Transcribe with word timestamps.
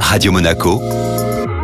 Radio 0.00 0.32
Monaco, 0.32 0.80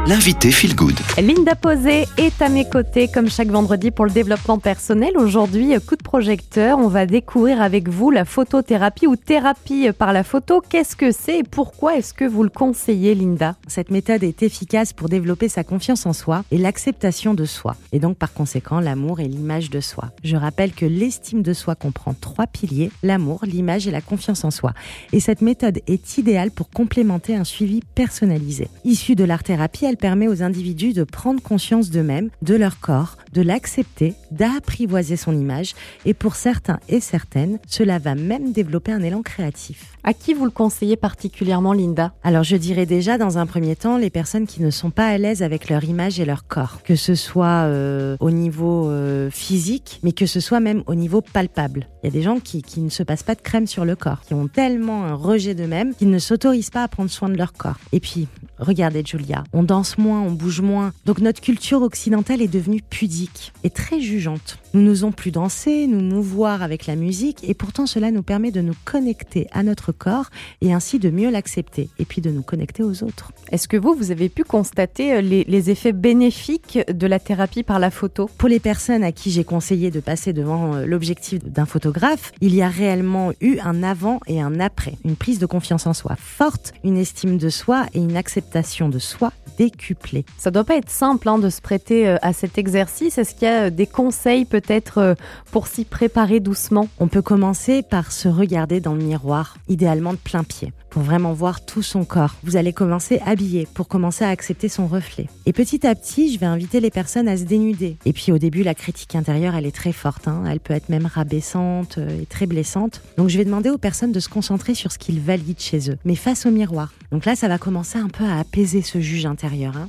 l'invité 0.06 0.50
Feel 0.50 0.74
Good. 0.74 0.98
Linda 1.18 1.54
Posé 1.54 2.06
est 2.16 2.42
à 2.42 2.48
mes 2.48 2.68
côtés 2.68 3.08
comme 3.08 3.28
chaque 3.28 3.48
vendredi 3.48 3.92
pour 3.92 4.04
le 4.04 4.10
développement 4.10 4.58
personnel. 4.58 5.16
Aujourd'hui, 5.16 5.74
coup 5.86 5.94
de 5.94 6.02
projecteur, 6.02 6.78
on 6.78 6.88
va 6.88 7.06
découvrir 7.06 7.62
avec 7.62 7.88
vous 7.88 8.10
la 8.10 8.24
photothérapie 8.24 9.06
ou 9.06 9.14
thérapie 9.14 9.90
par 9.96 10.12
la 10.12 10.24
photo. 10.24 10.60
Qu'est-ce 10.68 10.96
que 10.96 11.12
c'est 11.12 11.38
et 11.38 11.42
pourquoi 11.44 11.96
est-ce 11.96 12.14
que 12.14 12.24
vous 12.24 12.42
le 12.42 12.48
conseillez, 12.48 13.14
Linda? 13.14 13.54
Cette 13.68 13.90
méthode 13.90 14.24
est 14.24 14.42
efficace 14.42 14.92
pour 14.92 15.08
développer 15.08 15.48
sa 15.48 15.62
confiance 15.62 16.04
en 16.04 16.12
soi 16.12 16.44
et 16.50 16.58
l'acceptation 16.58 17.34
de 17.34 17.44
soi, 17.44 17.76
et 17.92 18.00
donc 18.00 18.16
par 18.16 18.32
conséquent 18.32 18.80
l'amour 18.80 19.20
et 19.20 19.28
l'image 19.28 19.70
de 19.70 19.80
soi. 19.80 20.10
Je 20.24 20.36
rappelle 20.36 20.72
que 20.72 20.86
l'estime 20.86 21.42
de 21.42 21.52
soi 21.52 21.76
comprend 21.76 22.14
trois 22.20 22.48
piliers, 22.48 22.90
l'amour, 23.04 23.40
l'image 23.44 23.86
et 23.86 23.92
la 23.92 24.00
confiance 24.00 24.44
en 24.44 24.50
soi. 24.50 24.72
Et 25.12 25.20
cette 25.20 25.42
méthode 25.42 25.78
est 25.86 26.18
idéale 26.18 26.50
pour 26.50 26.70
complémenter 26.70 27.36
un 27.36 27.44
suivi 27.44 27.82
personnalisé. 27.94 28.68
Issue 28.84 29.14
de 29.14 29.24
l'art-thérapie, 29.24 29.86
elle 29.92 29.98
permet 29.98 30.26
aux 30.26 30.42
individus 30.42 30.94
de 30.94 31.04
prendre 31.04 31.42
conscience 31.42 31.90
d'eux-mêmes, 31.90 32.30
de 32.40 32.54
leur 32.54 32.80
corps, 32.80 33.18
de 33.34 33.42
l'accepter, 33.42 34.14
d'apprivoiser 34.30 35.16
son 35.16 35.38
image 35.38 35.74
et 36.06 36.14
pour 36.14 36.34
certains 36.34 36.80
et 36.88 36.98
certaines, 36.98 37.58
cela 37.66 37.98
va 37.98 38.14
même 38.14 38.52
développer 38.52 38.90
un 38.90 39.02
élan 39.02 39.20
créatif. 39.20 39.92
À 40.02 40.14
qui 40.14 40.32
vous 40.32 40.46
le 40.46 40.50
conseillez 40.50 40.96
particulièrement, 40.96 41.74
Linda? 41.74 42.14
Alors 42.22 42.42
je 42.42 42.56
dirais 42.56 42.86
déjà 42.86 43.18
dans 43.18 43.36
un 43.36 43.44
premier 43.44 43.76
temps 43.76 43.98
les 43.98 44.08
personnes 44.08 44.46
qui 44.46 44.62
ne 44.62 44.70
sont 44.70 44.90
pas 44.90 45.08
à 45.08 45.18
l'aise 45.18 45.42
avec 45.42 45.68
leur 45.68 45.84
image 45.84 46.18
et 46.18 46.24
leur 46.24 46.46
corps, 46.46 46.82
que 46.82 46.96
ce 46.96 47.14
soit 47.14 47.66
euh, 47.66 48.16
au 48.20 48.30
niveau 48.30 48.88
euh, 48.88 49.28
physique, 49.30 50.00
mais 50.02 50.12
que 50.12 50.24
ce 50.24 50.40
soit 50.40 50.60
même 50.60 50.82
au 50.86 50.94
niveau 50.94 51.20
palpable. 51.20 51.86
Il 52.02 52.06
y 52.06 52.08
a 52.08 52.12
des 52.12 52.22
gens 52.22 52.40
qui, 52.40 52.62
qui 52.62 52.80
ne 52.80 52.88
se 52.88 53.02
passent 53.02 53.22
pas 53.22 53.34
de 53.34 53.42
crème 53.42 53.66
sur 53.66 53.84
le 53.84 53.94
corps, 53.94 54.22
qui 54.22 54.32
ont 54.32 54.48
tellement 54.48 55.04
un 55.04 55.14
rejet 55.14 55.54
d'eux-mêmes 55.54 55.94
qu'ils 55.94 56.10
ne 56.10 56.18
s'autorisent 56.18 56.70
pas 56.70 56.82
à 56.82 56.88
prendre 56.88 57.10
soin 57.10 57.28
de 57.28 57.36
leur 57.36 57.52
corps. 57.52 57.78
Et 57.92 58.00
puis, 58.00 58.26
regardez 58.62 59.02
Julia, 59.04 59.44
on 59.52 59.62
danse 59.62 59.98
moins, 59.98 60.20
on 60.20 60.30
bouge 60.30 60.60
moins. 60.60 60.92
Donc 61.04 61.20
notre 61.20 61.40
culture 61.40 61.82
occidentale 61.82 62.40
est 62.40 62.48
devenue 62.48 62.80
pudique 62.88 63.52
et 63.64 63.70
très 63.70 64.00
jugeante. 64.00 64.58
Nous 64.74 64.82
n'osons 64.82 65.12
plus 65.12 65.30
danser, 65.30 65.86
nous 65.86 66.00
mouvoir 66.00 66.62
avec 66.62 66.86
la 66.86 66.96
musique 66.96 67.40
et 67.42 67.54
pourtant 67.54 67.86
cela 67.86 68.10
nous 68.10 68.22
permet 68.22 68.50
de 68.50 68.60
nous 68.60 68.74
connecter 68.84 69.48
à 69.52 69.62
notre 69.62 69.92
corps 69.92 70.30
et 70.60 70.72
ainsi 70.72 70.98
de 70.98 71.10
mieux 71.10 71.30
l'accepter 71.30 71.90
et 71.98 72.04
puis 72.04 72.22
de 72.22 72.30
nous 72.30 72.42
connecter 72.42 72.82
aux 72.82 73.02
autres. 73.02 73.32
Est-ce 73.50 73.68
que 73.68 73.76
vous, 73.76 73.94
vous 73.94 74.10
avez 74.10 74.28
pu 74.28 74.44
constater 74.44 75.14
euh, 75.14 75.20
les, 75.20 75.44
les 75.44 75.70
effets 75.70 75.92
bénéfiques 75.92 76.78
de 76.88 77.06
la 77.06 77.18
thérapie 77.18 77.62
par 77.62 77.78
la 77.78 77.90
photo? 77.90 78.30
Pour 78.38 78.48
les 78.48 78.60
personnes 78.60 79.02
à 79.02 79.12
qui 79.12 79.30
j'ai 79.30 79.44
conseillé 79.44 79.90
de 79.90 80.00
passer 80.00 80.32
devant 80.32 80.74
euh, 80.74 80.86
l'objectif 80.86 81.42
d'un 81.44 81.66
photographe, 81.66 82.32
il 82.40 82.54
y 82.54 82.62
a 82.62 82.68
réellement 82.68 83.32
eu 83.40 83.58
un 83.58 83.82
avant 83.82 84.20
et 84.26 84.40
un 84.40 84.60
après, 84.60 84.94
une 85.04 85.16
prise 85.16 85.38
de 85.38 85.46
confiance 85.46 85.86
en 85.86 85.92
soi 85.92 86.16
forte, 86.16 86.72
une 86.84 86.96
estime 86.96 87.36
de 87.36 87.48
soi 87.48 87.86
et 87.94 87.98
une 87.98 88.16
acceptation 88.16 88.51
de 88.88 88.98
soi 88.98 89.32
décuplée. 89.58 90.24
Ça 90.38 90.50
doit 90.50 90.64
pas 90.64 90.76
être 90.76 90.90
simple 90.90 91.28
hein, 91.28 91.38
de 91.38 91.50
se 91.50 91.60
prêter 91.60 92.08
euh, 92.08 92.16
à 92.22 92.32
cet 92.32 92.58
exercice. 92.58 93.18
Est-ce 93.18 93.34
qu'il 93.34 93.48
y 93.48 93.50
a 93.50 93.70
des 93.70 93.86
conseils 93.86 94.44
peut-être 94.44 94.98
euh, 94.98 95.14
pour 95.50 95.66
s'y 95.66 95.84
préparer 95.84 96.40
doucement? 96.40 96.88
On 96.98 97.08
peut 97.08 97.22
commencer 97.22 97.82
par 97.82 98.12
se 98.12 98.28
regarder 98.28 98.80
dans 98.80 98.94
le 98.94 99.02
miroir, 99.02 99.56
idéalement 99.68 100.12
de 100.12 100.18
plein 100.18 100.42
pied, 100.42 100.72
pour 100.90 101.02
vraiment 101.02 101.32
voir 101.32 101.64
tout 101.64 101.82
son 101.82 102.04
corps. 102.04 102.34
Vous 102.44 102.56
allez 102.56 102.72
commencer 102.72 103.20
habillé 103.26 103.68
pour 103.74 103.88
commencer 103.88 104.24
à 104.24 104.28
accepter 104.28 104.68
son 104.68 104.86
reflet. 104.86 105.26
Et 105.44 105.52
petit 105.52 105.86
à 105.86 105.94
petit, 105.94 106.32
je 106.32 106.38
vais 106.38 106.46
inviter 106.46 106.80
les 106.80 106.90
personnes 106.90 107.28
à 107.28 107.36
se 107.36 107.44
dénuder. 107.44 107.96
Et 108.06 108.12
puis 108.12 108.32
au 108.32 108.38
début, 108.38 108.62
la 108.62 108.74
critique 108.74 109.14
intérieure, 109.14 109.54
elle 109.54 109.66
est 109.66 109.76
très 109.76 109.92
forte. 109.92 110.28
hein. 110.28 110.44
Elle 110.48 110.60
peut 110.60 110.74
être 110.74 110.88
même 110.88 111.06
rabaissante 111.06 111.98
euh, 111.98 112.22
et 112.22 112.26
très 112.26 112.46
blessante. 112.46 113.02
Donc 113.18 113.28
je 113.28 113.36
vais 113.36 113.44
demander 113.44 113.70
aux 113.70 113.78
personnes 113.78 114.12
de 114.12 114.20
se 114.20 114.28
concentrer 114.28 114.74
sur 114.74 114.92
ce 114.92 114.98
qu'ils 114.98 115.20
valident 115.20 115.60
chez 115.60 115.90
eux, 115.90 115.98
mais 116.04 116.14
face 116.14 116.46
au 116.46 116.50
miroir. 116.50 116.92
Donc 117.10 117.26
là, 117.26 117.36
ça 117.36 117.46
va 117.48 117.58
commencer 117.58 117.98
un 117.98 118.08
peu 118.08 118.24
à 118.24 118.41
apaiser 118.42 118.82
ce 118.82 119.00
juge 119.00 119.26
intérieur. 119.26 119.76
hein. 119.76 119.88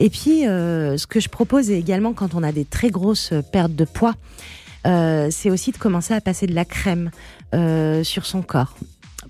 Et 0.00 0.08
puis, 0.08 0.46
euh, 0.46 0.96
ce 0.96 1.06
que 1.06 1.20
je 1.20 1.28
propose 1.28 1.70
également 1.70 2.14
quand 2.14 2.34
on 2.34 2.42
a 2.42 2.52
des 2.52 2.64
très 2.64 2.88
grosses 2.88 3.34
pertes 3.52 3.74
de 3.74 3.84
poids, 3.84 4.14
euh, 4.86 5.28
c'est 5.30 5.50
aussi 5.50 5.72
de 5.72 5.76
commencer 5.76 6.14
à 6.14 6.22
passer 6.22 6.46
de 6.46 6.54
la 6.54 6.64
crème 6.64 7.10
euh, 7.54 8.02
sur 8.02 8.24
son 8.24 8.40
corps. 8.40 8.74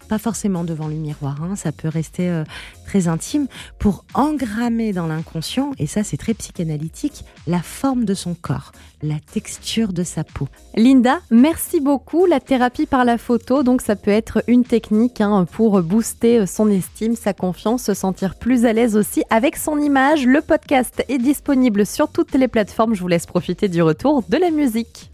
Pas 0.08 0.18
forcément 0.18 0.64
devant 0.64 0.88
le 0.88 0.94
miroir, 0.94 1.42
hein, 1.42 1.56
ça 1.56 1.72
peut 1.72 1.88
rester 1.88 2.28
euh, 2.28 2.44
très 2.86 3.08
intime, 3.08 3.46
pour 3.78 4.04
engrammer 4.14 4.92
dans 4.92 5.06
l'inconscient, 5.06 5.72
et 5.78 5.86
ça 5.86 6.04
c'est 6.04 6.16
très 6.16 6.34
psychanalytique, 6.34 7.24
la 7.46 7.60
forme 7.60 8.04
de 8.04 8.14
son 8.14 8.34
corps, 8.34 8.72
la 9.02 9.16
texture 9.32 9.92
de 9.92 10.02
sa 10.02 10.24
peau. 10.24 10.48
Linda, 10.76 11.20
merci 11.30 11.80
beaucoup. 11.80 12.26
La 12.26 12.40
thérapie 12.40 12.86
par 12.86 13.04
la 13.04 13.18
photo, 13.18 13.62
donc 13.62 13.82
ça 13.82 13.96
peut 13.96 14.10
être 14.10 14.42
une 14.46 14.64
technique 14.64 15.20
hein, 15.20 15.44
pour 15.50 15.80
booster 15.82 16.46
son 16.46 16.68
estime, 16.68 17.16
sa 17.16 17.32
confiance, 17.32 17.84
se 17.84 17.94
sentir 17.94 18.34
plus 18.34 18.64
à 18.66 18.72
l'aise 18.72 18.96
aussi 18.96 19.22
avec 19.30 19.56
son 19.56 19.78
image. 19.78 20.26
Le 20.26 20.40
podcast 20.40 21.04
est 21.08 21.18
disponible 21.18 21.86
sur 21.86 22.10
toutes 22.10 22.34
les 22.34 22.48
plateformes. 22.48 22.94
Je 22.94 23.00
vous 23.00 23.08
laisse 23.08 23.26
profiter 23.26 23.68
du 23.68 23.82
retour 23.82 24.22
de 24.28 24.36
la 24.36 24.50
musique. 24.50 25.08